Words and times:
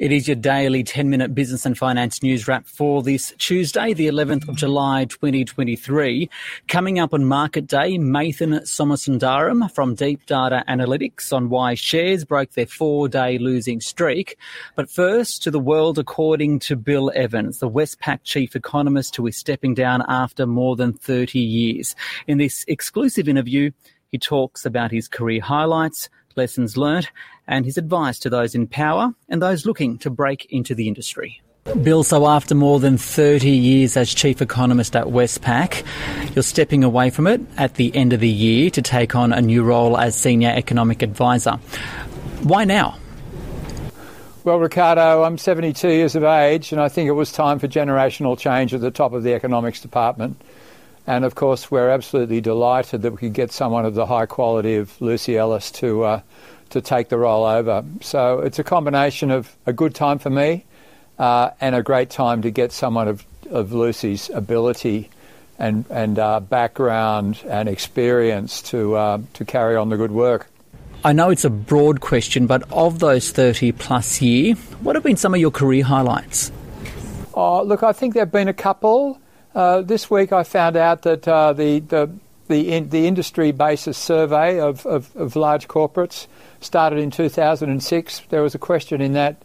It 0.00 0.12
is 0.12 0.26
your 0.26 0.36
daily 0.36 0.82
10 0.82 1.10
minute 1.10 1.34
business 1.34 1.66
and 1.66 1.76
finance 1.76 2.22
news 2.22 2.48
wrap 2.48 2.66
for 2.66 3.02
this 3.02 3.34
Tuesday, 3.36 3.92
the 3.92 4.06
11th 4.06 4.48
of 4.48 4.56
July 4.56 5.04
2023. 5.04 6.30
Coming 6.68 6.98
up 6.98 7.12
on 7.12 7.26
market 7.26 7.66
day, 7.66 7.98
Mathan 7.98 8.62
Somasundaram 8.62 9.70
from 9.70 9.94
Deep 9.94 10.24
Data 10.24 10.64
Analytics 10.66 11.34
on 11.34 11.50
why 11.50 11.74
shares 11.74 12.24
broke 12.24 12.52
their 12.52 12.64
four 12.64 13.10
day 13.10 13.36
losing 13.36 13.82
streak. 13.82 14.38
But 14.74 14.88
first, 14.88 15.42
to 15.42 15.50
the 15.50 15.60
world 15.60 15.98
according 15.98 16.60
to 16.60 16.76
Bill 16.76 17.12
Evans, 17.14 17.58
the 17.58 17.68
Westpac 17.68 18.20
chief 18.24 18.56
economist 18.56 19.16
who 19.16 19.26
is 19.26 19.36
stepping 19.36 19.74
down 19.74 20.02
after 20.08 20.46
more 20.46 20.76
than 20.76 20.94
30 20.94 21.38
years. 21.38 21.94
In 22.26 22.38
this 22.38 22.64
exclusive 22.68 23.28
interview, 23.28 23.70
he 24.10 24.16
talks 24.16 24.64
about 24.64 24.92
his 24.92 25.08
career 25.08 25.42
highlights, 25.42 26.08
lessons 26.36 26.78
learnt, 26.78 27.10
and 27.50 27.66
his 27.66 27.76
advice 27.76 28.18
to 28.20 28.30
those 28.30 28.54
in 28.54 28.66
power 28.66 29.12
and 29.28 29.42
those 29.42 29.66
looking 29.66 29.98
to 29.98 30.08
break 30.08 30.46
into 30.50 30.74
the 30.74 30.88
industry. 30.88 31.42
Bill, 31.82 32.02
so 32.02 32.26
after 32.26 32.54
more 32.54 32.80
than 32.80 32.96
30 32.96 33.50
years 33.50 33.96
as 33.96 34.14
chief 34.14 34.40
economist 34.40 34.96
at 34.96 35.06
Westpac, 35.06 35.84
you're 36.34 36.42
stepping 36.42 36.82
away 36.82 37.10
from 37.10 37.26
it 37.26 37.40
at 37.58 37.74
the 37.74 37.94
end 37.94 38.14
of 38.14 38.20
the 38.20 38.28
year 38.28 38.70
to 38.70 38.80
take 38.80 39.14
on 39.14 39.32
a 39.32 39.42
new 39.42 39.62
role 39.62 39.98
as 39.98 40.14
senior 40.14 40.48
economic 40.48 41.02
advisor. 41.02 41.56
Why 42.44 42.64
now? 42.64 42.96
Well, 44.42 44.58
Ricardo, 44.58 45.22
I'm 45.22 45.36
72 45.36 45.86
years 45.86 46.14
of 46.14 46.24
age, 46.24 46.72
and 46.72 46.80
I 46.80 46.88
think 46.88 47.08
it 47.08 47.12
was 47.12 47.30
time 47.30 47.58
for 47.58 47.68
generational 47.68 48.38
change 48.38 48.72
at 48.72 48.80
the 48.80 48.90
top 48.90 49.12
of 49.12 49.22
the 49.22 49.34
economics 49.34 49.82
department. 49.82 50.40
And 51.06 51.26
of 51.26 51.34
course, 51.34 51.70
we're 51.70 51.90
absolutely 51.90 52.40
delighted 52.40 53.02
that 53.02 53.10
we 53.10 53.18
could 53.18 53.34
get 53.34 53.52
someone 53.52 53.84
of 53.84 53.94
the 53.94 54.06
high 54.06 54.26
quality 54.26 54.76
of 54.76 54.98
Lucy 55.00 55.36
Ellis 55.36 55.70
to 55.72 56.04
uh, 56.04 56.20
to 56.70 56.80
take 56.80 57.08
the 57.08 57.18
role 57.18 57.44
over. 57.44 57.84
So 58.00 58.40
it's 58.40 58.58
a 58.58 58.64
combination 58.64 59.30
of 59.30 59.54
a 59.66 59.72
good 59.72 59.94
time 59.94 60.18
for 60.18 60.30
me 60.30 60.64
uh, 61.18 61.50
and 61.60 61.74
a 61.74 61.82
great 61.82 62.10
time 62.10 62.42
to 62.42 62.50
get 62.50 62.72
someone 62.72 63.08
of, 63.08 63.24
of 63.50 63.72
Lucy's 63.72 64.30
ability 64.30 65.10
and, 65.58 65.84
and 65.90 66.18
uh, 66.18 66.40
background 66.40 67.40
and 67.46 67.68
experience 67.68 68.62
to, 68.62 68.96
uh, 68.96 69.18
to 69.34 69.44
carry 69.44 69.76
on 69.76 69.90
the 69.90 69.96
good 69.96 70.10
work. 70.10 70.48
I 71.04 71.12
know 71.12 71.30
it's 71.30 71.44
a 71.44 71.50
broad 71.50 72.00
question, 72.00 72.46
but 72.46 72.62
of 72.72 72.98
those 72.98 73.30
30 73.30 73.72
plus 73.72 74.20
year, 74.20 74.54
what 74.82 74.96
have 74.96 75.02
been 75.02 75.16
some 75.16 75.34
of 75.34 75.40
your 75.40 75.50
career 75.50 75.84
highlights? 75.84 76.52
Oh, 77.32 77.62
look, 77.62 77.82
I 77.82 77.92
think 77.92 78.14
there 78.14 78.22
have 78.22 78.32
been 78.32 78.48
a 78.48 78.54
couple. 78.54 79.18
Uh, 79.54 79.80
this 79.82 80.10
week 80.10 80.32
I 80.32 80.42
found 80.42 80.76
out 80.76 81.02
that 81.02 81.26
uh, 81.26 81.52
the, 81.52 81.80
the, 81.80 82.10
the, 82.50 82.72
in, 82.72 82.90
the 82.90 83.06
industry 83.06 83.52
basis 83.52 83.96
survey 83.96 84.60
of, 84.60 84.84
of, 84.84 85.14
of 85.16 85.36
large 85.36 85.68
corporates 85.68 86.26
started 86.60 86.98
in 86.98 87.10
2006. 87.10 88.22
There 88.28 88.42
was 88.42 88.54
a 88.54 88.58
question 88.58 89.00
in 89.00 89.12
that 89.12 89.42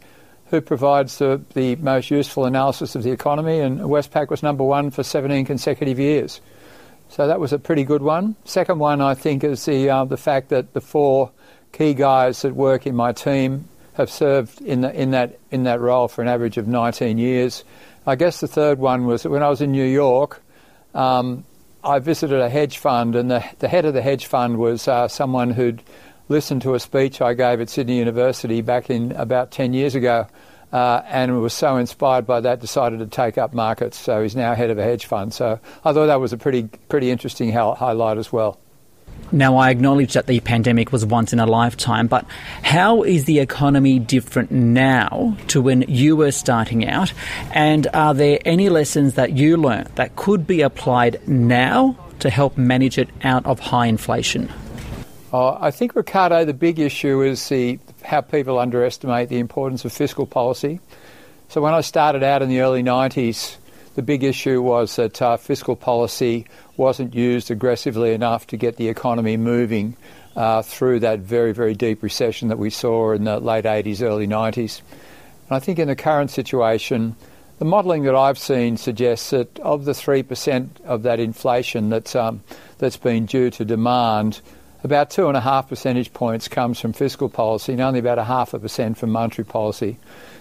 who 0.47 0.59
provides 0.59 1.19
the, 1.19 1.41
the 1.53 1.75
most 1.77 2.11
useful 2.11 2.45
analysis 2.45 2.95
of 2.95 3.03
the 3.03 3.11
economy, 3.11 3.59
and 3.59 3.79
Westpac 3.79 4.29
was 4.29 4.43
number 4.43 4.63
one 4.63 4.91
for 4.91 5.03
17 5.03 5.45
consecutive 5.45 5.99
years. 5.99 6.41
So 7.09 7.27
that 7.27 7.39
was 7.39 7.53
a 7.53 7.59
pretty 7.59 7.83
good 7.83 8.01
one. 8.01 8.35
Second 8.43 8.79
one, 8.79 9.01
I 9.01 9.13
think, 9.13 9.43
is 9.43 9.63
the 9.65 9.89
uh, 9.89 10.05
the 10.05 10.17
fact 10.17 10.49
that 10.49 10.73
the 10.73 10.81
four 10.81 11.31
key 11.71 11.93
guys 11.93 12.41
that 12.41 12.55
work 12.55 12.87
in 12.87 12.95
my 12.95 13.11
team 13.11 13.69
have 13.93 14.09
served 14.09 14.61
in 14.61 14.81
the, 14.81 14.93
in 14.99 15.11
that 15.11 15.37
in 15.51 15.63
that 15.63 15.79
role 15.79 16.07
for 16.07 16.23
an 16.23 16.27
average 16.27 16.57
of 16.57 16.67
19 16.67 17.19
years. 17.19 17.63
I 18.07 18.15
guess 18.15 18.39
the 18.39 18.47
third 18.47 18.79
one 18.79 19.05
was 19.05 19.23
that 19.23 19.29
when 19.29 19.43
I 19.43 19.49
was 19.49 19.61
in 19.61 19.71
New 19.71 19.85
York. 19.85 20.41
Um, 20.95 21.45
I 21.85 21.99
visited 21.99 22.41
a 22.41 22.49
hedge 22.49 22.79
fund, 22.79 23.15
and 23.15 23.29
the, 23.29 23.45
the 23.59 23.67
head 23.67 23.85
of 23.85 23.93
the 23.93 24.01
hedge 24.01 24.25
fund 24.25 24.57
was 24.57 24.87
uh, 24.87 25.07
someone 25.07 25.51
who'd 25.51 25.83
listened 26.27 26.63
to 26.63 26.73
a 26.73 26.79
speech 26.79 27.21
I 27.21 27.35
gave 27.35 27.61
at 27.61 27.69
Sydney 27.69 27.97
University 27.97 28.61
back 28.61 28.89
in 28.89 29.11
about 29.11 29.51
10 29.51 29.73
years 29.73 29.93
ago 29.93 30.27
uh, 30.73 31.01
and 31.05 31.39
was 31.41 31.53
so 31.53 31.77
inspired 31.77 32.25
by 32.25 32.41
that, 32.41 32.59
decided 32.59 32.99
to 32.99 33.05
take 33.05 33.37
up 33.37 33.53
markets. 33.53 33.97
So 33.97 34.23
he's 34.23 34.35
now 34.35 34.55
head 34.55 34.71
of 34.71 34.79
a 34.79 34.83
hedge 34.83 35.05
fund. 35.05 35.33
So 35.33 35.59
I 35.83 35.93
thought 35.93 36.07
that 36.07 36.19
was 36.19 36.33
a 36.33 36.37
pretty, 36.37 36.63
pretty 36.89 37.11
interesting 37.11 37.51
highlight 37.51 38.17
as 38.17 38.33
well. 38.33 38.59
Now, 39.31 39.57
I 39.57 39.69
acknowledge 39.69 40.13
that 40.13 40.27
the 40.27 40.39
pandemic 40.39 40.91
was 40.91 41.05
once 41.05 41.33
in 41.33 41.39
a 41.39 41.45
lifetime, 41.45 42.07
but 42.07 42.25
how 42.61 43.03
is 43.03 43.25
the 43.25 43.39
economy 43.39 43.99
different 43.99 44.51
now 44.51 45.35
to 45.47 45.61
when 45.61 45.83
you 45.87 46.15
were 46.15 46.31
starting 46.31 46.87
out? 46.87 47.11
And 47.51 47.87
are 47.93 48.13
there 48.13 48.39
any 48.45 48.69
lessons 48.69 49.15
that 49.15 49.33
you 49.33 49.57
learned 49.57 49.89
that 49.95 50.15
could 50.15 50.45
be 50.45 50.61
applied 50.61 51.27
now 51.27 51.97
to 52.19 52.29
help 52.29 52.57
manage 52.57 52.97
it 52.97 53.09
out 53.23 53.45
of 53.45 53.59
high 53.59 53.87
inflation? 53.87 54.51
Uh, 55.33 55.57
I 55.59 55.71
think, 55.71 55.95
Ricardo, 55.95 56.45
the 56.45 56.53
big 56.53 56.79
issue 56.79 57.21
is 57.21 57.49
the, 57.49 57.79
how 58.03 58.21
people 58.21 58.57
underestimate 58.57 59.27
the 59.29 59.39
importance 59.39 59.83
of 59.83 59.91
fiscal 59.91 60.25
policy. 60.25 60.79
So 61.49 61.61
when 61.61 61.73
I 61.73 61.81
started 61.81 62.23
out 62.23 62.41
in 62.41 62.49
the 62.49 62.61
early 62.61 62.83
90s, 62.83 63.57
the 63.95 64.01
big 64.01 64.23
issue 64.23 64.61
was 64.61 64.97
that 64.97 65.21
uh, 65.21 65.37
fiscal 65.37 65.75
policy 65.75 66.45
wasn't 66.77 67.15
used 67.15 67.49
aggressively 67.49 68.13
enough 68.13 68.45
to 68.47 68.57
get 68.57 68.75
the 68.75 68.89
economy 68.89 69.37
moving 69.37 69.95
uh, 70.35 70.61
through 70.61 70.99
that 70.99 71.19
very, 71.19 71.53
very 71.53 71.73
deep 71.73 72.03
recession 72.03 72.49
that 72.49 72.59
we 72.59 72.69
saw 72.69 73.11
in 73.11 73.23
the 73.23 73.39
late 73.39 73.65
80s, 73.65 74.01
early 74.01 74.27
90s. 74.27 74.81
And 75.47 75.55
I 75.55 75.59
think 75.59 75.79
in 75.79 75.87
the 75.87 75.95
current 75.95 76.29
situation, 76.29 77.15
the 77.57 77.65
modelling 77.65 78.03
that 78.03 78.15
I've 78.15 78.37
seen 78.37 78.75
suggests 78.75 79.29
that 79.29 79.59
of 79.59 79.85
the 79.85 79.93
3% 79.93 80.81
of 80.83 81.03
that 81.03 81.21
inflation 81.21 81.89
that's, 81.89 82.15
um, 82.15 82.43
that's 82.79 82.97
been 82.97 83.25
due 83.25 83.49
to 83.51 83.63
demand, 83.63 84.41
about 84.83 85.09
two 85.09 85.27
and 85.29 85.37
a 85.37 85.41
half 85.41 85.69
percentage 85.69 86.13
points 86.13 86.47
comes 86.47 86.79
from 86.79 86.93
fiscal 86.93 87.29
policy 87.29 87.71
and 87.71 87.81
only 87.81 87.99
about 87.99 88.19
a 88.19 88.23
half 88.23 88.53
a 88.53 88.59
percent 88.59 88.97
from 88.97 89.09
monetary 89.09 89.45
policy. 89.45 89.97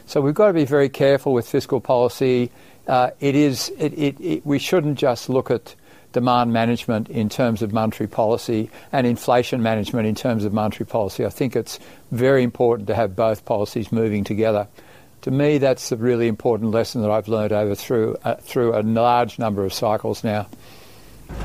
So 0.06 0.20
we've 0.20 0.34
got 0.34 0.48
to 0.48 0.52
be 0.52 0.66
very 0.66 0.88
careful 0.90 1.32
with 1.32 1.48
fiscal 1.48 1.80
policy. 1.80 2.50
Uh, 2.86 3.10
it 3.20 3.34
is, 3.34 3.70
it, 3.78 3.92
it, 3.94 4.20
it, 4.20 4.46
we 4.46 4.58
shouldn't 4.58 4.98
just 4.98 5.28
look 5.28 5.50
at 5.50 5.74
demand 6.12 6.52
management 6.52 7.08
in 7.08 7.28
terms 7.28 7.60
of 7.60 7.72
monetary 7.72 8.08
policy 8.08 8.70
and 8.92 9.06
inflation 9.06 9.62
management 9.62 10.06
in 10.06 10.14
terms 10.14 10.44
of 10.44 10.52
monetary 10.52 10.86
policy. 10.86 11.26
I 11.26 11.28
think 11.28 11.56
it's 11.56 11.78
very 12.12 12.42
important 12.42 12.86
to 12.88 12.94
have 12.94 13.16
both 13.16 13.44
policies 13.44 13.90
moving 13.90 14.22
together. 14.22 14.68
To 15.22 15.30
me, 15.30 15.58
that's 15.58 15.90
a 15.90 15.96
really 15.96 16.28
important 16.28 16.70
lesson 16.70 17.02
that 17.02 17.10
I've 17.10 17.28
learned 17.28 17.52
over 17.52 17.74
through, 17.74 18.16
uh, 18.24 18.36
through 18.36 18.78
a 18.78 18.82
large 18.82 19.38
number 19.38 19.64
of 19.64 19.72
cycles 19.72 20.22
now. 20.22 20.46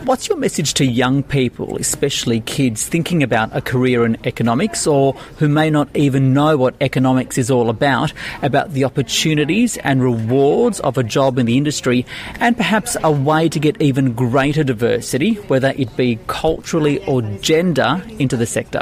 What's 0.05 0.29
your 0.29 0.37
message 0.37 0.75
to 0.75 0.85
young 0.85 1.23
people, 1.23 1.75
especially 1.77 2.39
kids 2.39 2.87
thinking 2.87 3.21
about 3.21 3.55
a 3.55 3.61
career 3.61 4.05
in 4.05 4.17
economics 4.25 4.87
or 4.87 5.13
who 5.39 5.49
may 5.49 5.69
not 5.69 5.93
even 5.93 6.33
know 6.33 6.55
what 6.55 6.75
economics 6.79 7.37
is 7.37 7.51
all 7.51 7.69
about, 7.69 8.13
about 8.41 8.71
the 8.71 8.85
opportunities 8.85 9.75
and 9.77 10.01
rewards 10.01 10.79
of 10.79 10.97
a 10.97 11.03
job 11.03 11.37
in 11.37 11.45
the 11.45 11.57
industry 11.57 12.05
and 12.39 12.55
perhaps 12.55 12.95
a 13.03 13.11
way 13.11 13.49
to 13.49 13.59
get 13.59 13.81
even 13.81 14.13
greater 14.13 14.63
diversity, 14.63 15.33
whether 15.33 15.73
it 15.75 15.95
be 15.97 16.17
culturally 16.27 17.05
or 17.05 17.21
gender, 17.41 18.01
into 18.19 18.37
the 18.37 18.45
sector? 18.45 18.81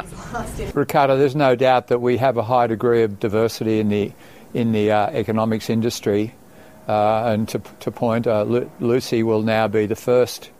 Ricardo, 0.72 1.16
there's 1.18 1.36
no 1.36 1.56
doubt 1.56 1.88
that 1.88 2.00
we 2.00 2.16
have 2.16 2.36
a 2.36 2.44
high 2.44 2.68
degree 2.68 3.02
of 3.02 3.18
diversity 3.18 3.80
in 3.80 3.88
the, 3.88 4.12
in 4.54 4.70
the 4.70 4.92
uh, 4.92 5.08
economics 5.10 5.68
industry. 5.68 6.32
Uh, 6.86 7.24
and 7.24 7.48
to, 7.48 7.60
to 7.80 7.90
point, 7.90 8.26
uh, 8.26 8.44
Lu- 8.44 8.70
Lucy 8.78 9.24
will 9.24 9.42
now 9.42 9.66
be 9.66 9.84
the 9.84 9.96
first 9.96 10.50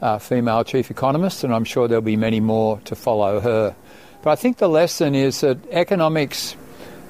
uh, 0.00 0.18
female 0.18 0.64
chief 0.64 0.90
economist, 0.90 1.44
and 1.44 1.54
I'm 1.54 1.64
sure 1.64 1.88
there'll 1.88 2.02
be 2.02 2.16
many 2.16 2.40
more 2.40 2.80
to 2.84 2.94
follow 2.94 3.40
her. 3.40 3.74
But 4.22 4.30
I 4.30 4.36
think 4.36 4.58
the 4.58 4.68
lesson 4.68 5.14
is 5.14 5.40
that 5.40 5.58
economics 5.70 6.56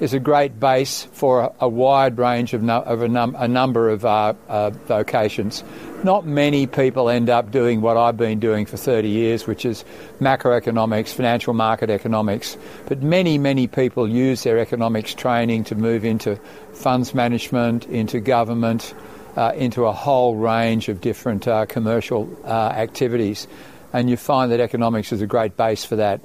is 0.00 0.12
a 0.12 0.19
great 0.19 0.59
base 0.59 1.05
for 1.12 1.43
a, 1.43 1.53
a 1.61 1.69
wide 1.69 2.19
range 2.19 2.53
of, 2.53 2.62
no, 2.62 2.83
of 2.83 3.03
a, 3.03 3.09
num, 3.09 3.37
a, 3.39 3.47
number 3.47 3.88
of 3.88 4.05
uh, 4.05 4.35
uh, 4.49 4.70
vocations. 4.70 5.62
Not 6.03 6.26
many 6.26 6.67
people 6.67 7.08
end 7.08 7.31
up 7.31 7.50
doing 7.50 7.81
what 7.81 7.97
I've 7.97 8.17
been 8.17 8.41
doing 8.41 8.67
for 8.67 8.76
30 8.76 9.08
years, 9.08 9.47
which 9.47 9.64
is 9.64 9.85
macroeconomics, 10.20 11.14
financial 11.14 11.55
market 11.55 11.91
economics. 11.91 12.56
But 12.87 13.03
many, 13.03 13.38
many 13.38 13.67
people 13.67 14.08
use 14.08 14.43
their 14.43 14.58
economics 14.58 15.14
training 15.14 15.64
to 15.64 15.75
move 15.75 16.05
into 16.05 16.37
funds 16.73 17.14
management, 17.14 17.87
into 17.87 18.20
government, 18.20 18.94
uh, 19.36 19.52
into 19.54 19.84
a 19.86 19.92
whole 19.92 20.36
range 20.36 20.88
of 20.88 21.00
different 21.00 21.46
uh, 21.48 21.66
commercial 21.66 22.28
uh, 22.44 22.48
activities. 22.48 23.46
And 23.92 24.10
you 24.10 24.16
find 24.16 24.50
that 24.52 24.60
economics 24.60 25.12
is 25.12 25.22
a 25.22 25.26
great 25.26 25.56
base 25.56 25.84
for 25.84 25.96
that. 25.96 26.20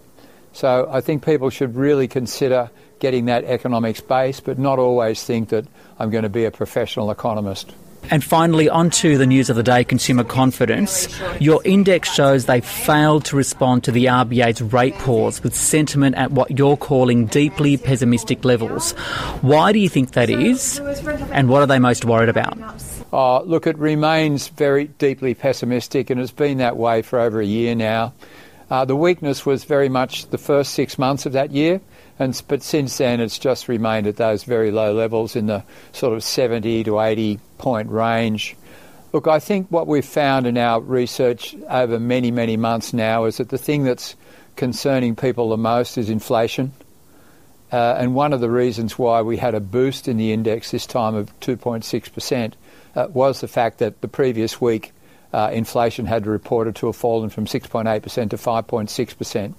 So 0.53 0.87
I 0.91 1.01
think 1.01 1.23
people 1.23 1.49
should 1.49 1.75
really 1.75 2.07
consider 2.07 2.71
getting 2.99 3.25
that 3.25 3.43
economics 3.45 4.01
base, 4.01 4.39
but 4.39 4.57
not 4.57 4.79
always 4.79 5.23
think 5.23 5.49
that 5.49 5.65
I'm 5.99 6.09
going 6.09 6.23
to 6.23 6.29
be 6.29 6.45
a 6.45 6.51
professional 6.51 7.11
economist. 7.11 7.73
And 8.11 8.23
finally, 8.23 8.69
on 8.69 8.89
to 8.91 9.17
the 9.17 9.27
news 9.27 9.49
of 9.49 9.55
the 9.55 9.63
day 9.63 9.83
consumer 9.83 10.23
confidence. 10.23 11.07
Your 11.39 11.61
index 11.63 12.11
shows 12.11 12.45
they 12.45 12.61
failed 12.61 13.25
to 13.25 13.35
respond 13.35 13.83
to 13.83 13.91
the 13.91 14.05
RBA's 14.05 14.61
rate 14.61 14.95
pause 14.95 15.43
with 15.43 15.55
sentiment 15.55 16.15
at 16.15 16.31
what 16.31 16.57
you're 16.57 16.77
calling 16.77 17.27
deeply 17.27 17.77
pessimistic 17.77 18.43
levels. 18.45 18.93
Why 19.41 19.71
do 19.73 19.79
you 19.79 19.89
think 19.89 20.11
that 20.13 20.29
is? 20.29 20.79
And 21.31 21.49
what 21.49 21.61
are 21.61 21.67
they 21.67 21.79
most 21.79 22.05
worried 22.05 22.29
about? 22.29 22.57
Uh, 23.11 23.41
look, 23.41 23.65
it 23.65 23.77
remains 23.77 24.49
very 24.49 24.85
deeply 24.85 25.33
pessimistic 25.33 26.09
and 26.09 26.21
it's 26.21 26.31
been 26.31 26.59
that 26.59 26.77
way 26.77 27.01
for 27.01 27.19
over 27.19 27.41
a 27.41 27.45
year 27.45 27.73
now. 27.73 28.13
Uh, 28.69 28.85
the 28.85 28.95
weakness 28.95 29.45
was 29.45 29.63
very 29.63 29.89
much 29.89 30.27
the 30.27 30.37
first 30.37 30.73
six 30.73 30.99
months 30.99 31.25
of 31.25 31.33
that 31.33 31.51
year, 31.51 31.81
and 32.19 32.39
but 32.47 32.61
since 32.61 32.99
then 32.99 33.19
it's 33.19 33.39
just 33.39 33.67
remained 33.67 34.05
at 34.05 34.17
those 34.17 34.43
very 34.43 34.69
low 34.69 34.93
levels 34.93 35.35
in 35.35 35.47
the 35.47 35.63
sort 35.91 36.13
of 36.13 36.23
70 36.23 36.83
to 36.83 36.99
80 36.99 37.39
point 37.57 37.89
range. 37.89 38.55
Look, 39.11 39.27
I 39.27 39.39
think 39.39 39.71
what 39.71 39.87
we've 39.87 40.05
found 40.05 40.45
in 40.45 40.55
our 40.55 40.79
research 40.81 41.55
over 41.67 41.99
many, 41.99 42.29
many 42.29 42.57
months 42.57 42.93
now 42.93 43.25
is 43.25 43.37
that 43.37 43.49
the 43.49 43.57
thing 43.57 43.85
that's 43.85 44.15
concerning 44.55 45.15
people 45.15 45.49
the 45.49 45.57
most 45.57 45.97
is 45.97 46.11
inflation. 46.11 46.73
Uh, 47.71 47.95
and 47.97 48.13
one 48.13 48.33
of 48.33 48.39
the 48.39 48.49
reasons 48.49 48.99
why 48.99 49.21
we 49.21 49.37
had 49.37 49.55
a 49.55 49.59
boost 49.59 50.07
in 50.07 50.17
the 50.17 50.31
index 50.31 50.69
this 50.69 50.85
time 50.85 51.15
of 51.15 51.39
2.6% 51.39 52.53
uh, 52.95 53.07
was 53.11 53.41
the 53.41 53.47
fact 53.47 53.79
that 53.79 54.01
the 54.01 54.07
previous 54.07 54.59
week 54.59 54.91
uh, 55.33 55.49
inflation 55.53 56.05
had 56.05 56.25
reported 56.25 56.75
to 56.77 56.87
have 56.87 56.95
fallen 56.95 57.29
from 57.29 57.45
6.8% 57.45 58.29
to 58.29 58.37
5.6%. 58.37 59.53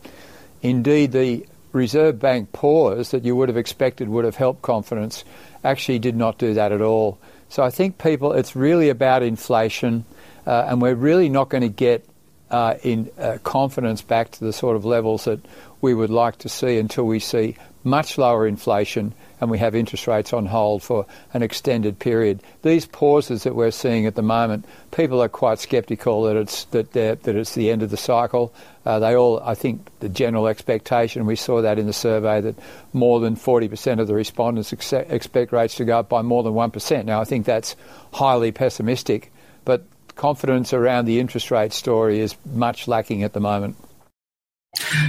Indeed, 0.62 1.12
the 1.12 1.46
Reserve 1.72 2.18
Bank 2.18 2.52
pause 2.52 3.12
that 3.12 3.24
you 3.24 3.36
would 3.36 3.48
have 3.48 3.56
expected 3.56 4.08
would 4.08 4.24
have 4.24 4.36
helped 4.36 4.62
confidence 4.62 5.24
actually 5.62 5.98
did 5.98 6.16
not 6.16 6.38
do 6.38 6.54
that 6.54 6.72
at 6.72 6.80
all. 6.80 7.18
So 7.48 7.62
I 7.62 7.70
think 7.70 7.98
people, 7.98 8.32
it's 8.32 8.56
really 8.56 8.88
about 8.88 9.22
inflation, 9.22 10.04
uh, 10.46 10.66
and 10.68 10.82
we're 10.82 10.94
really 10.94 11.28
not 11.28 11.48
going 11.48 11.62
to 11.62 11.68
get 11.68 12.04
uh, 12.50 12.74
in 12.82 13.10
uh, 13.18 13.38
confidence 13.44 14.02
back 14.02 14.32
to 14.32 14.44
the 14.44 14.52
sort 14.52 14.76
of 14.76 14.84
levels 14.84 15.24
that 15.24 15.40
we 15.80 15.94
would 15.94 16.10
like 16.10 16.38
to 16.38 16.48
see 16.48 16.78
until 16.78 17.04
we 17.04 17.20
see 17.20 17.56
much 17.84 18.18
lower 18.18 18.46
inflation 18.46 19.14
and 19.40 19.50
we 19.50 19.58
have 19.58 19.74
interest 19.74 20.06
rates 20.06 20.32
on 20.32 20.46
hold 20.46 20.82
for 20.82 21.06
an 21.32 21.42
extended 21.42 21.98
period. 21.98 22.40
These 22.62 22.86
pauses 22.86 23.42
that 23.44 23.54
we're 23.54 23.70
seeing 23.70 24.06
at 24.06 24.14
the 24.14 24.22
moment, 24.22 24.66
people 24.90 25.22
are 25.22 25.28
quite 25.28 25.58
sceptical 25.58 26.24
that 26.24 26.36
it's 26.36 26.64
that 26.66 26.92
that 26.92 27.26
it's 27.26 27.54
the 27.54 27.70
end 27.70 27.82
of 27.82 27.90
the 27.90 27.96
cycle. 27.96 28.52
Uh, 28.84 28.98
they 28.98 29.14
all, 29.14 29.40
I 29.40 29.54
think, 29.54 29.86
the 30.00 30.08
general 30.08 30.46
expectation. 30.46 31.26
We 31.26 31.36
saw 31.36 31.62
that 31.62 31.78
in 31.78 31.86
the 31.86 31.92
survey 31.92 32.40
that 32.40 32.58
more 32.94 33.20
than 33.20 33.36
40% 33.36 34.00
of 34.00 34.06
the 34.06 34.14
respondents 34.14 34.72
ex- 34.72 34.92
expect 34.92 35.52
rates 35.52 35.74
to 35.76 35.84
go 35.84 35.98
up 35.98 36.08
by 36.08 36.22
more 36.22 36.42
than 36.42 36.54
one 36.54 36.70
percent. 36.70 37.06
Now, 37.06 37.20
I 37.20 37.24
think 37.24 37.46
that's 37.46 37.76
highly 38.12 38.52
pessimistic, 38.52 39.32
but 39.64 39.84
confidence 40.16 40.72
around 40.72 41.06
the 41.06 41.20
interest 41.20 41.50
rate 41.50 41.72
story 41.72 42.20
is 42.20 42.36
much 42.44 42.88
lacking 42.88 43.22
at 43.22 43.32
the 43.32 43.40
moment. 43.40 43.76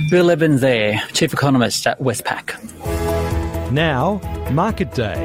Bill 0.10 0.31
Evans 0.31 0.62
there, 0.62 1.01
Chief 1.13 1.34
Economist 1.34 1.86
at 1.86 2.00
Westpac. 2.00 3.00
Now, 3.71 4.19
Market 4.51 4.94
Day 4.94 5.15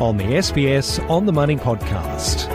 on 0.00 0.16
the 0.16 0.22
SBS 0.24 1.04
On 1.10 1.26
the 1.26 1.32
Money 1.32 1.56
podcast. 1.56 2.46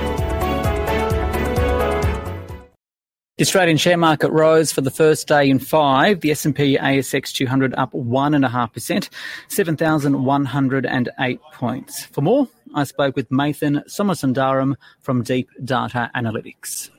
The 3.38 3.42
Australian 3.42 3.76
share 3.76 3.98
market 3.98 4.32
rose 4.32 4.72
for 4.72 4.80
the 4.80 4.92
first 4.92 5.28
day 5.28 5.50
in 5.50 5.60
five. 5.60 6.22
The 6.22 6.32
S&P 6.32 6.78
ASX 6.78 7.34
200 7.34 7.74
up 7.76 7.92
1.5%, 7.92 9.10
7,108 9.50 11.40
points. 11.54 12.06
For 12.06 12.22
more, 12.22 12.48
I 12.74 12.86
spoke 12.86 13.18
with 13.18 13.28
Mathan 13.30 13.84
Somasundaram 13.90 14.76
from 15.02 15.22
Deep 15.22 15.50
Data 15.66 16.10
Analytics. 16.16 16.92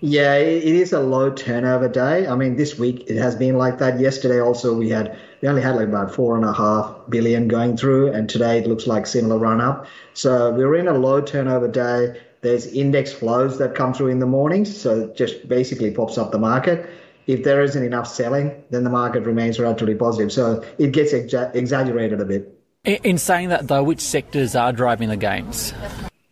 Yeah, 0.00 0.34
it 0.34 0.64
is 0.64 0.92
a 0.92 0.98
low 1.00 1.30
turnover 1.30 1.88
day. 1.88 2.26
I 2.26 2.34
mean, 2.34 2.56
this 2.56 2.76
week 2.76 3.04
it 3.06 3.18
has 3.18 3.36
been 3.36 3.56
like 3.56 3.78
that. 3.78 4.00
Yesterday 4.00 4.40
also 4.40 4.74
we 4.74 4.88
had 4.88 5.16
we 5.40 5.48
only 5.48 5.62
had 5.62 5.76
like 5.76 5.88
about 5.88 6.14
four 6.14 6.36
and 6.36 6.44
a 6.44 6.52
half 6.52 6.94
billion 7.08 7.48
going 7.48 7.76
through, 7.76 8.12
and 8.12 8.28
today 8.28 8.58
it 8.58 8.66
looks 8.66 8.86
like 8.86 9.06
similar 9.06 9.38
run 9.38 9.60
up. 9.60 9.86
So 10.14 10.52
we're 10.52 10.74
in 10.76 10.88
a 10.88 10.94
low 10.94 11.20
turnover 11.20 11.68
day. 11.68 12.20
There's 12.42 12.66
index 12.66 13.12
flows 13.12 13.58
that 13.58 13.74
come 13.74 13.92
through 13.92 14.08
in 14.08 14.18
the 14.18 14.26
mornings, 14.26 14.78
so 14.78 15.02
it 15.02 15.16
just 15.16 15.48
basically 15.48 15.90
pops 15.90 16.18
up 16.18 16.32
the 16.32 16.38
market. 16.38 16.88
If 17.26 17.44
there 17.44 17.62
isn't 17.62 17.82
enough 17.82 18.08
selling, 18.08 18.64
then 18.70 18.84
the 18.84 18.90
market 18.90 19.24
remains 19.24 19.58
relatively 19.60 19.94
positive. 19.94 20.32
So 20.32 20.64
it 20.78 20.92
gets 20.92 21.12
exa- 21.12 21.54
exaggerated 21.54 22.20
a 22.20 22.24
bit. 22.24 22.56
In 22.84 23.18
saying 23.18 23.50
that, 23.50 23.68
though, 23.68 23.84
which 23.84 24.00
sectors 24.00 24.56
are 24.56 24.72
driving 24.72 25.10
the 25.10 25.16
gains? 25.16 25.74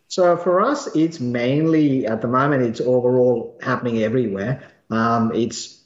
So 0.08 0.36
for 0.36 0.62
us, 0.62 0.88
it's 0.96 1.20
mainly 1.20 2.06
at 2.06 2.22
the 2.22 2.28
moment, 2.28 2.62
it's 2.62 2.80
overall 2.80 3.58
happening 3.62 4.02
everywhere. 4.02 4.62
Um, 4.90 5.30
it's 5.34 5.77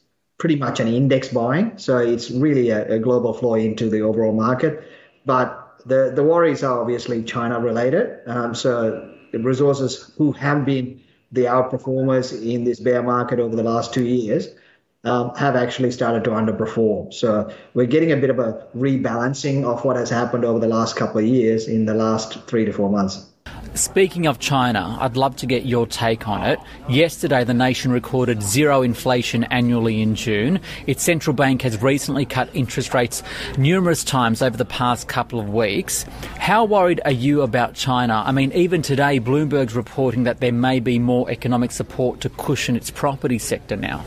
pretty 0.42 0.56
much 0.56 0.80
an 0.80 0.88
index 0.88 1.28
buying, 1.28 1.70
so 1.78 1.98
it's 1.98 2.28
really 2.28 2.70
a, 2.70 2.94
a, 2.94 2.98
global 2.98 3.32
flow 3.32 3.54
into 3.54 3.88
the 3.88 4.00
overall 4.00 4.32
market. 4.32 4.82
But 5.24 5.46
the 5.86 6.10
the 6.12 6.24
worries 6.24 6.64
are 6.64 6.80
obviously 6.80 7.22
China 7.22 7.60
related. 7.60 8.18
Um, 8.26 8.52
so 8.52 9.08
the 9.30 9.38
resources 9.38 10.12
who 10.18 10.32
have 10.32 10.64
been 10.64 11.00
the 11.30 11.42
outperformers 11.42 12.32
in 12.32 12.64
this 12.64 12.80
bear 12.80 13.04
market 13.04 13.38
over 13.38 13.54
the 13.54 13.62
last 13.62 13.94
two 13.94 14.04
years 14.04 14.48
um, 15.04 15.32
have 15.36 15.54
actually 15.54 15.92
started 15.92 16.24
to 16.24 16.30
underperform. 16.30 17.14
So 17.14 17.48
we're 17.74 17.86
getting 17.86 18.10
a 18.10 18.16
bit 18.16 18.30
of 18.30 18.40
a 18.40 18.66
rebalancing 18.76 19.62
of 19.64 19.84
what 19.84 19.94
has 19.94 20.10
happened 20.10 20.44
over 20.44 20.58
the 20.58 20.66
last 20.66 20.96
couple 20.96 21.20
of 21.20 21.26
years 21.26 21.68
in 21.68 21.84
the 21.84 21.94
last 21.94 22.48
three 22.48 22.64
to 22.64 22.72
four 22.72 22.90
months. 22.90 23.31
Speaking 23.74 24.26
of 24.26 24.38
China, 24.38 24.98
I'd 25.00 25.16
love 25.16 25.34
to 25.36 25.46
get 25.46 25.64
your 25.64 25.86
take 25.86 26.28
on 26.28 26.44
it. 26.44 26.58
Yesterday, 26.90 27.42
the 27.42 27.54
nation 27.54 27.90
recorded 27.90 28.42
zero 28.42 28.82
inflation 28.82 29.44
annually 29.44 30.02
in 30.02 30.14
June. 30.14 30.60
Its 30.86 31.02
central 31.02 31.34
bank 31.34 31.62
has 31.62 31.80
recently 31.80 32.26
cut 32.26 32.50
interest 32.52 32.92
rates 32.92 33.22
numerous 33.56 34.04
times 34.04 34.42
over 34.42 34.58
the 34.58 34.66
past 34.66 35.08
couple 35.08 35.40
of 35.40 35.48
weeks. 35.48 36.04
How 36.38 36.66
worried 36.66 37.00
are 37.06 37.12
you 37.12 37.40
about 37.40 37.74
China? 37.74 38.22
I 38.26 38.32
mean, 38.32 38.52
even 38.52 38.82
today, 38.82 39.18
Bloomberg's 39.18 39.74
reporting 39.74 40.24
that 40.24 40.40
there 40.40 40.52
may 40.52 40.78
be 40.78 40.98
more 40.98 41.30
economic 41.30 41.70
support 41.70 42.20
to 42.20 42.28
cushion 42.28 42.76
its 42.76 42.90
property 42.90 43.38
sector 43.38 43.76
now. 43.76 44.04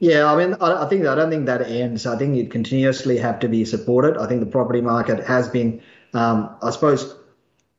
Yeah, 0.00 0.32
I 0.32 0.34
mean, 0.34 0.54
I 0.54 0.88
think 0.88 1.06
I 1.06 1.14
don't 1.14 1.30
think 1.30 1.46
that 1.46 1.62
ends. 1.62 2.04
I 2.06 2.16
think 2.16 2.36
it 2.36 2.50
continuously 2.50 3.18
have 3.18 3.38
to 3.40 3.48
be 3.48 3.64
supported. 3.64 4.16
I 4.16 4.26
think 4.26 4.40
the 4.40 4.46
property 4.46 4.80
market 4.80 5.24
has 5.24 5.48
been, 5.48 5.82
um, 6.14 6.56
I 6.62 6.70
suppose, 6.70 7.14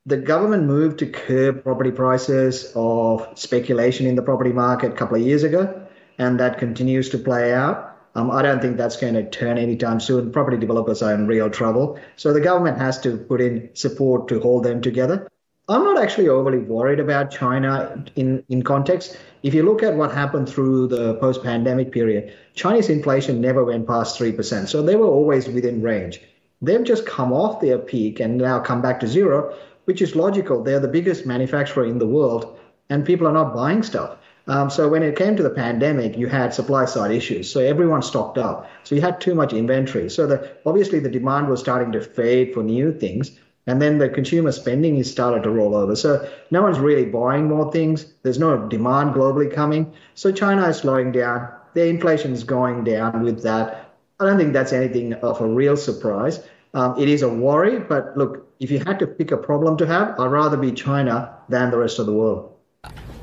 the 0.05 0.17
government 0.17 0.63
moved 0.63 0.99
to 0.99 1.05
curb 1.05 1.63
property 1.63 1.91
prices 1.91 2.71
of 2.75 3.27
speculation 3.35 4.07
in 4.07 4.15
the 4.15 4.21
property 4.21 4.51
market 4.51 4.93
a 4.93 4.95
couple 4.95 5.15
of 5.15 5.21
years 5.21 5.43
ago, 5.43 5.87
and 6.17 6.39
that 6.39 6.57
continues 6.57 7.09
to 7.09 7.17
play 7.19 7.53
out. 7.53 7.87
Um, 8.15 8.29
I 8.29 8.41
don't 8.41 8.61
think 8.61 8.77
that's 8.77 8.97
going 8.97 9.13
to 9.13 9.29
turn 9.29 9.57
anytime 9.57 9.99
soon. 9.99 10.31
Property 10.31 10.57
developers 10.57 11.01
are 11.01 11.13
in 11.13 11.27
real 11.27 11.49
trouble. 11.49 11.99
So 12.17 12.33
the 12.33 12.41
government 12.41 12.77
has 12.79 12.99
to 13.01 13.15
put 13.15 13.39
in 13.41 13.69
support 13.73 14.27
to 14.29 14.39
hold 14.39 14.63
them 14.63 14.81
together. 14.81 15.29
I'm 15.69 15.83
not 15.83 16.01
actually 16.01 16.27
overly 16.27 16.57
worried 16.57 16.99
about 16.99 17.31
China 17.31 18.03
in, 18.15 18.43
in 18.49 18.63
context. 18.63 19.17
If 19.43 19.53
you 19.53 19.63
look 19.63 19.83
at 19.83 19.95
what 19.95 20.11
happened 20.11 20.49
through 20.49 20.87
the 20.87 21.13
post 21.15 21.43
pandemic 21.43 21.91
period, 21.93 22.33
Chinese 22.55 22.89
inflation 22.89 23.39
never 23.39 23.63
went 23.63 23.87
past 23.87 24.19
3%. 24.19 24.67
So 24.67 24.81
they 24.81 24.95
were 24.95 25.07
always 25.07 25.47
within 25.47 25.81
range. 25.81 26.21
They've 26.61 26.83
just 26.83 27.05
come 27.05 27.31
off 27.31 27.61
their 27.61 27.79
peak 27.79 28.19
and 28.19 28.37
now 28.37 28.59
come 28.59 28.81
back 28.81 28.99
to 28.99 29.07
zero 29.07 29.55
which 29.85 30.01
is 30.01 30.15
logical. 30.15 30.63
They're 30.63 30.79
the 30.79 30.87
biggest 30.87 31.25
manufacturer 31.25 31.85
in 31.85 31.99
the 31.99 32.07
world, 32.07 32.59
and 32.89 33.05
people 33.05 33.27
are 33.27 33.33
not 33.33 33.53
buying 33.53 33.83
stuff. 33.83 34.17
Um, 34.47 34.69
so 34.69 34.89
when 34.89 35.03
it 35.03 35.15
came 35.15 35.35
to 35.35 35.43
the 35.43 35.49
pandemic, 35.49 36.17
you 36.17 36.27
had 36.27 36.53
supply 36.53 36.85
side 36.85 37.11
issues. 37.11 37.51
So 37.51 37.59
everyone 37.59 38.01
stocked 38.01 38.37
up. 38.37 38.69
So 38.83 38.95
you 38.95 39.01
had 39.01 39.21
too 39.21 39.35
much 39.35 39.53
inventory. 39.53 40.09
So 40.09 40.25
the, 40.25 40.57
obviously 40.65 40.99
the 40.99 41.09
demand 41.09 41.47
was 41.47 41.59
starting 41.59 41.91
to 41.91 42.01
fade 42.01 42.53
for 42.53 42.63
new 42.63 42.91
things. 42.91 43.31
And 43.67 43.79
then 43.79 43.99
the 43.99 44.09
consumer 44.09 44.51
spending 44.51 44.97
is 44.97 45.11
started 45.11 45.43
to 45.43 45.51
roll 45.51 45.75
over. 45.75 45.95
So 45.95 46.27
no 46.49 46.63
one's 46.63 46.79
really 46.79 47.05
buying 47.05 47.47
more 47.47 47.71
things. 47.71 48.05
There's 48.23 48.39
no 48.39 48.67
demand 48.67 49.13
globally 49.13 49.53
coming. 49.53 49.93
So 50.15 50.31
China 50.31 50.67
is 50.67 50.77
slowing 50.77 51.11
down. 51.11 51.49
Their 51.75 51.87
inflation 51.87 52.33
is 52.33 52.43
going 52.43 52.83
down 52.83 53.21
with 53.21 53.43
that. 53.43 53.91
I 54.19 54.25
don't 54.25 54.37
think 54.37 54.53
that's 54.53 54.73
anything 54.73 55.13
of 55.13 55.39
a 55.41 55.47
real 55.47 55.77
surprise. 55.77 56.43
Um, 56.73 56.97
it 56.97 57.09
is 57.09 57.21
a 57.21 57.29
worry, 57.29 57.79
but 57.79 58.17
look, 58.17 58.47
if 58.59 58.71
you 58.71 58.79
had 58.79 58.99
to 58.99 59.07
pick 59.07 59.31
a 59.31 59.37
problem 59.37 59.77
to 59.77 59.85
have, 59.85 60.19
I'd 60.19 60.27
rather 60.27 60.57
be 60.57 60.71
China 60.71 61.35
than 61.49 61.71
the 61.71 61.77
rest 61.77 61.99
of 61.99 62.05
the 62.05 62.13
world. 62.13 62.55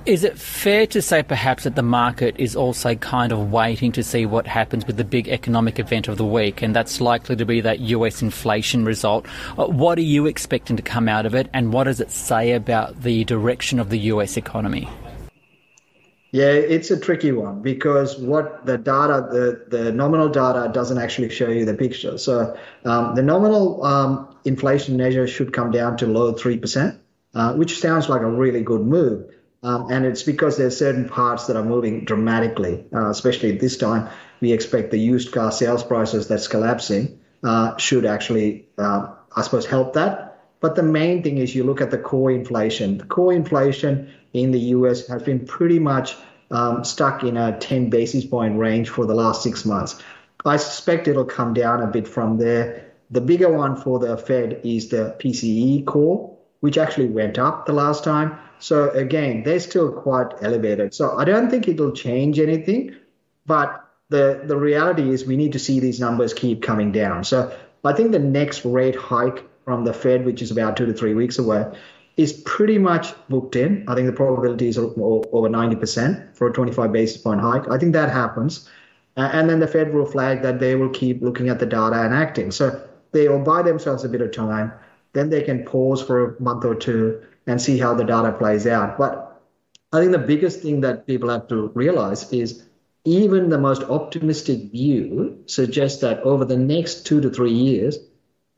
Is 0.06 0.24
it 0.24 0.38
fair 0.38 0.86
to 0.88 1.02
say 1.02 1.22
perhaps 1.22 1.64
that 1.64 1.74
the 1.74 1.82
market 1.82 2.34
is 2.38 2.56
also 2.56 2.94
kind 2.94 3.30
of 3.30 3.52
waiting 3.52 3.92
to 3.92 4.02
see 4.02 4.24
what 4.24 4.46
happens 4.46 4.86
with 4.86 4.96
the 4.96 5.04
big 5.04 5.28
economic 5.28 5.78
event 5.78 6.08
of 6.08 6.16
the 6.16 6.24
week, 6.24 6.62
and 6.62 6.74
that's 6.74 7.00
likely 7.00 7.36
to 7.36 7.44
be 7.44 7.60
that 7.60 7.80
US 7.80 8.22
inflation 8.22 8.84
result? 8.84 9.26
Uh, 9.58 9.66
what 9.66 9.98
are 9.98 10.02
you 10.02 10.26
expecting 10.26 10.76
to 10.76 10.82
come 10.82 11.08
out 11.08 11.26
of 11.26 11.34
it, 11.34 11.50
and 11.52 11.72
what 11.72 11.84
does 11.84 12.00
it 12.00 12.10
say 12.10 12.52
about 12.52 13.02
the 13.02 13.24
direction 13.24 13.78
of 13.78 13.90
the 13.90 13.98
US 13.98 14.36
economy? 14.36 14.88
Yeah, 16.30 16.50
it's 16.50 16.90
a 16.90 17.00
tricky 17.00 17.32
one 17.32 17.62
because 17.62 18.18
what 18.18 18.66
the 18.66 18.76
data, 18.76 19.26
the, 19.30 19.64
the 19.76 19.92
nominal 19.92 20.28
data 20.28 20.70
doesn't 20.72 20.98
actually 20.98 21.30
show 21.30 21.48
you 21.48 21.64
the 21.64 21.74
picture. 21.74 22.18
So 22.18 22.58
um, 22.84 23.14
the 23.14 23.22
nominal 23.22 23.82
um, 23.82 24.36
inflation 24.44 24.98
measure 24.98 25.26
should 25.26 25.54
come 25.54 25.70
down 25.70 25.96
to 25.98 26.06
low 26.06 26.34
3%, 26.34 26.98
uh, 27.34 27.54
which 27.54 27.78
sounds 27.80 28.10
like 28.10 28.20
a 28.20 28.30
really 28.30 28.62
good 28.62 28.82
move. 28.82 29.34
Um, 29.62 29.90
and 29.90 30.04
it's 30.04 30.22
because 30.22 30.58
there's 30.58 30.76
certain 30.76 31.08
parts 31.08 31.46
that 31.46 31.56
are 31.56 31.64
moving 31.64 32.04
dramatically, 32.04 32.84
uh, 32.94 33.08
especially 33.08 33.52
this 33.56 33.78
time. 33.78 34.08
We 34.40 34.52
expect 34.52 34.90
the 34.90 35.00
used 35.00 35.32
car 35.32 35.50
sales 35.50 35.82
prices 35.82 36.28
that's 36.28 36.46
collapsing 36.46 37.18
uh, 37.42 37.76
should 37.78 38.04
actually, 38.04 38.68
uh, 38.76 39.14
I 39.34 39.42
suppose, 39.42 39.64
help 39.64 39.94
that. 39.94 40.27
But 40.60 40.74
the 40.74 40.82
main 40.82 41.22
thing 41.22 41.38
is 41.38 41.54
you 41.54 41.64
look 41.64 41.80
at 41.80 41.90
the 41.90 41.98
core 41.98 42.30
inflation. 42.30 42.98
The 42.98 43.04
core 43.04 43.32
inflation 43.32 44.12
in 44.32 44.50
the 44.50 44.58
US 44.76 45.06
has 45.06 45.22
been 45.22 45.46
pretty 45.46 45.78
much 45.78 46.16
um, 46.50 46.84
stuck 46.84 47.22
in 47.22 47.36
a 47.36 47.58
10 47.58 47.90
basis 47.90 48.24
point 48.24 48.58
range 48.58 48.88
for 48.88 49.06
the 49.06 49.14
last 49.14 49.42
six 49.42 49.64
months. 49.64 50.02
I 50.44 50.56
suspect 50.56 51.08
it'll 51.08 51.24
come 51.24 51.54
down 51.54 51.82
a 51.82 51.86
bit 51.86 52.08
from 52.08 52.38
there. 52.38 52.92
The 53.10 53.20
bigger 53.20 53.50
one 53.50 53.76
for 53.76 53.98
the 53.98 54.16
Fed 54.16 54.60
is 54.64 54.88
the 54.88 55.16
PCE 55.18 55.86
core, 55.86 56.36
which 56.60 56.78
actually 56.78 57.08
went 57.08 57.38
up 57.38 57.66
the 57.66 57.72
last 57.72 58.04
time. 58.04 58.38
So 58.58 58.90
again, 58.90 59.42
they're 59.44 59.60
still 59.60 59.92
quite 59.92 60.28
elevated. 60.42 60.94
So 60.94 61.16
I 61.16 61.24
don't 61.24 61.50
think 61.50 61.68
it'll 61.68 61.92
change 61.92 62.38
anything, 62.38 62.96
but 63.46 63.84
the 64.10 64.42
the 64.44 64.56
reality 64.56 65.10
is 65.10 65.24
we 65.24 65.36
need 65.36 65.52
to 65.52 65.58
see 65.58 65.80
these 65.80 66.00
numbers 66.00 66.34
keep 66.34 66.62
coming 66.62 66.92
down. 66.92 67.24
So 67.24 67.54
I 67.84 67.92
think 67.92 68.12
the 68.12 68.18
next 68.18 68.64
rate 68.64 68.96
hike 68.96 69.47
from 69.68 69.84
the 69.84 69.92
Fed, 69.92 70.24
which 70.24 70.40
is 70.40 70.50
about 70.50 70.78
two 70.78 70.86
to 70.86 70.94
three 70.94 71.12
weeks 71.12 71.38
away, 71.38 71.66
is 72.16 72.32
pretty 72.32 72.78
much 72.78 73.12
booked 73.28 73.54
in. 73.54 73.84
I 73.86 73.94
think 73.94 74.06
the 74.06 74.14
probability 74.14 74.66
is 74.66 74.78
over 74.78 75.48
90% 75.50 76.34
for 76.34 76.48
a 76.48 76.52
25 76.54 76.90
basis 76.90 77.20
point 77.20 77.42
hike. 77.42 77.68
I 77.68 77.76
think 77.76 77.92
that 77.92 78.10
happens. 78.10 78.66
And 79.16 79.50
then 79.50 79.60
the 79.60 79.66
Fed 79.66 79.92
will 79.92 80.06
flag 80.06 80.40
that 80.40 80.58
they 80.58 80.74
will 80.74 80.88
keep 80.88 81.20
looking 81.20 81.50
at 81.50 81.58
the 81.58 81.66
data 81.66 82.00
and 82.00 82.14
acting. 82.14 82.50
So 82.50 82.82
they 83.12 83.28
will 83.28 83.44
buy 83.44 83.60
themselves 83.60 84.04
a 84.04 84.08
bit 84.08 84.22
of 84.22 84.32
time. 84.32 84.72
Then 85.12 85.28
they 85.28 85.42
can 85.42 85.66
pause 85.66 86.02
for 86.02 86.16
a 86.24 86.42
month 86.42 86.64
or 86.64 86.74
two 86.74 87.20
and 87.46 87.60
see 87.60 87.76
how 87.76 87.92
the 87.92 88.04
data 88.04 88.32
plays 88.32 88.66
out. 88.66 88.96
But 88.96 89.42
I 89.92 90.00
think 90.00 90.12
the 90.12 90.18
biggest 90.32 90.62
thing 90.62 90.80
that 90.80 91.06
people 91.06 91.28
have 91.28 91.46
to 91.48 91.70
realize 91.74 92.32
is 92.32 92.64
even 93.04 93.50
the 93.50 93.58
most 93.58 93.82
optimistic 93.82 94.72
view 94.72 95.42
suggests 95.44 96.00
that 96.00 96.20
over 96.22 96.46
the 96.46 96.56
next 96.56 97.04
two 97.04 97.20
to 97.20 97.28
three 97.28 97.52
years, 97.52 97.98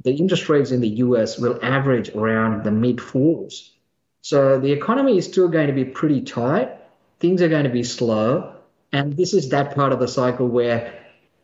the 0.03 0.13
interest 0.13 0.49
rates 0.49 0.71
in 0.71 0.81
the 0.81 0.89
US 0.89 1.39
will 1.39 1.59
average 1.63 2.11
around 2.11 2.65
the 2.65 2.71
mid 2.71 3.01
fours. 3.01 3.73
So 4.23 4.59
the 4.59 4.73
economy 4.73 5.19
is 5.19 5.27
still 5.27 5.49
going 5.49 5.69
to 5.69 5.73
be 5.73 5.85
pretty 5.85 6.23
tight. 6.23 6.71
Things 7.19 7.43
are 7.43 7.49
going 7.49 7.65
to 7.65 7.71
be 7.71 7.83
slow. 7.83 8.55
And 8.93 9.17
this 9.17 9.35
is 9.35 9.51
that 9.51 9.75
part 9.75 9.93
of 9.93 10.01
the 10.01 10.09
cycle 10.09 10.49
where, 10.49 10.93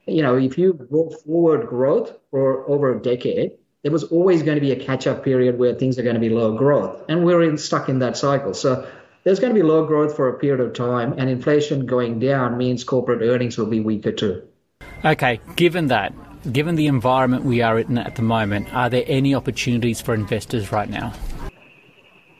you 0.06 0.22
know, 0.22 0.36
if 0.36 0.58
you 0.58 0.72
go 0.72 1.10
forward 1.10 1.68
growth 1.68 2.12
for 2.30 2.68
over 2.68 2.96
a 2.96 3.02
decade, 3.02 3.52
there 3.82 3.92
was 3.92 4.04
always 4.04 4.42
going 4.42 4.56
to 4.56 4.60
be 4.60 4.72
a 4.72 4.84
catch 4.84 5.06
up 5.06 5.22
period 5.22 5.58
where 5.58 5.74
things 5.74 5.98
are 5.98 6.02
going 6.02 6.14
to 6.14 6.20
be 6.20 6.28
low 6.28 6.56
growth. 6.56 7.04
And 7.08 7.24
we're 7.24 7.42
in, 7.42 7.56
stuck 7.56 7.88
in 7.88 8.00
that 8.00 8.16
cycle. 8.16 8.52
So 8.52 8.86
there's 9.22 9.40
going 9.40 9.54
to 9.54 9.60
be 9.60 9.66
low 9.66 9.86
growth 9.86 10.16
for 10.16 10.28
a 10.28 10.38
period 10.38 10.60
of 10.60 10.72
time, 10.72 11.14
and 11.18 11.28
inflation 11.28 11.86
going 11.86 12.20
down 12.20 12.56
means 12.56 12.84
corporate 12.84 13.22
earnings 13.22 13.58
will 13.58 13.66
be 13.66 13.80
weaker 13.80 14.12
too. 14.12 14.42
Okay, 15.04 15.40
given 15.56 15.88
that, 15.88 16.14
given 16.52 16.76
the 16.76 16.86
environment 16.86 17.44
we 17.44 17.62
are 17.62 17.78
in 17.78 17.98
at 17.98 18.16
the 18.16 18.22
moment, 18.22 18.72
are 18.74 18.88
there 18.88 19.04
any 19.06 19.34
opportunities 19.34 20.00
for 20.00 20.14
investors 20.14 20.72
right 20.72 20.88
now? 20.88 21.12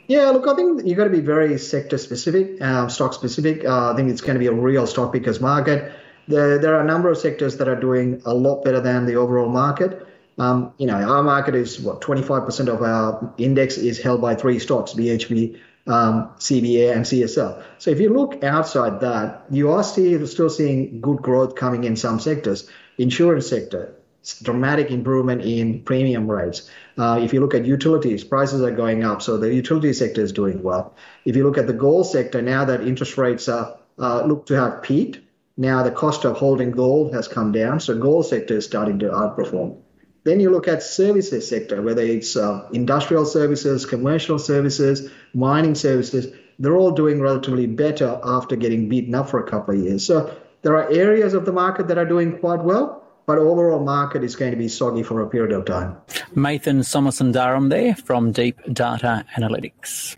Yeah, 0.09 0.31
look, 0.31 0.47
I 0.47 0.55
think 0.55 0.87
you've 0.87 0.97
got 0.97 1.05
to 1.05 1.11
be 1.11 1.21
very 1.21 1.59
sector 1.59 1.99
specific, 1.99 2.63
um, 2.63 2.89
stock 2.89 3.13
specific. 3.13 3.65
Uh, 3.65 3.93
I 3.93 3.97
think 3.97 4.11
it's 4.11 4.21
going 4.21 4.35
to 4.35 4.39
be 4.39 4.47
a 4.47 4.53
real 4.53 4.87
stock 4.87 5.13
pickers 5.13 5.41
market. 5.41 5.93
There, 6.29 6.59
there 6.59 6.77
are 6.77 6.81
a 6.81 6.87
number 6.87 7.11
of 7.11 7.19
sectors 7.19 7.57
that 7.57 7.69
are 7.69 7.79
doing 7.79 8.23
a 8.25 8.33
lot 8.33 8.65
better 8.65 8.81
than 8.81 9.07
the 9.07 9.17
overall 9.17 9.49
market. 9.49 10.07
Um, 10.39 10.73
you 10.79 10.87
know, 10.87 10.95
our 10.95 11.23
market 11.23 11.55
is 11.55 11.81
what 11.81 12.01
25% 12.03 12.69
of 12.69 12.83
our 12.83 13.35
index 13.39 13.79
is 13.79 13.99
held 13.99 14.21
by 14.21 14.35
three 14.35 14.59
stocks: 14.59 14.93
BHP, 14.93 15.59
um, 15.87 16.31
CBA 16.39 16.95
and 16.95 17.05
CSL. 17.05 17.63
So 17.79 17.91
if 17.91 18.01
you 18.01 18.13
look 18.13 18.43
outside 18.43 19.01
that, 19.01 19.45
you 19.51 19.71
are 19.71 19.85
still, 19.85 20.27
still 20.27 20.51
seeing 20.51 21.01
good 21.01 21.19
growth 21.19 21.55
coming 21.55 21.85
in 21.85 21.97
some 21.97 22.19
sectors. 22.19 22.69
Insurance 22.99 23.49
sector, 23.49 23.95
dramatic 24.43 24.91
improvement 24.91 25.43
in 25.43 25.83
premium 25.83 26.31
rates. 26.31 26.69
Uh, 26.99 27.21
if 27.23 27.33
you 27.33 27.41
look 27.41 27.55
at 27.55 27.65
utilities, 27.65 28.25
prices 28.25 28.63
are 28.63 28.71
going 28.71 29.05
up, 29.05 29.23
so 29.23 29.37
the 29.37 29.53
utility 29.55 29.93
sector 29.93 30.23
is 30.23 30.33
doing 30.33 30.63
well. 30.63 30.95
If 31.25 31.37
you 31.37 31.45
look 31.45 31.59
at 31.59 31.67
the 31.67 31.73
gold 31.73 32.07
sector, 32.07 32.43
now 32.43 32.65
that 32.65 32.81
interest 32.81 33.17
rates 33.19 33.49
are, 33.49 33.79
uh, 33.99 34.25
look 34.25 34.47
to 34.47 34.55
have 34.55 34.83
peaked, 34.83 35.21
now 35.57 35.83
the 35.83 35.91
cost 35.91 36.25
of 36.25 36.37
holding 36.37 36.73
gold 36.73 37.15
has 37.15 37.29
come 37.29 37.53
down, 37.53 37.81
so 37.81 37.97
gold 37.99 38.27
sector 38.27 38.57
is 38.57 38.67
starting 38.67 38.99
to 38.99 39.07
outperform. 39.07 39.79
Then 40.27 40.41
you 40.41 40.51
look 40.51 40.67
at 40.67 40.83
services 40.83 41.49
sector, 41.49 41.81
whether 41.81 42.03
it's 42.03 42.35
uh, 42.37 42.69
industrial 42.73 43.25
services, 43.27 43.87
commercial 43.87 44.41
services, 44.41 45.09
mining 45.33 45.77
services, 45.77 46.35
they're 46.59 46.77
all 46.77 46.91
doing 46.91 47.21
relatively 47.21 47.69
better 47.69 48.19
after 48.25 48.57
getting 48.57 48.89
beaten 48.89 49.15
up 49.15 49.31
for 49.31 49.39
a 49.39 49.49
couple 49.49 49.75
of 49.79 49.85
years. 49.85 50.05
So 50.05 50.37
there 50.63 50.77
are 50.77 50.91
areas 50.91 51.33
of 51.33 51.45
the 51.45 51.53
market 51.53 51.87
that 51.87 51.97
are 51.97 52.05
doing 52.05 52.41
quite 52.41 52.65
well, 52.65 53.05
but 53.27 53.39
overall 53.39 53.85
market 53.85 54.25
is 54.25 54.35
going 54.35 54.51
to 54.51 54.57
be 54.57 54.67
soggy 54.67 55.05
for 55.05 55.21
a 55.21 55.29
period 55.29 55.53
of 55.53 55.65
time. 55.65 55.97
Mathan 56.35 56.83
Somasundaram 56.83 57.71
there 57.71 57.95
from 57.95 58.33
Deep 58.33 58.59
Data 58.73 59.25
Analytics. 59.37 60.17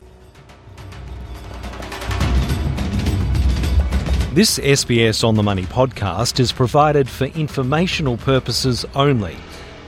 This 4.33 4.59
SBS 4.59 5.23
On 5.23 5.35
the 5.35 5.43
Money 5.43 5.65
podcast 5.65 6.41
is 6.41 6.51
provided 6.51 7.11
for 7.11 7.27
informational 7.27 8.17
purposes 8.17 8.87
only 8.95 9.37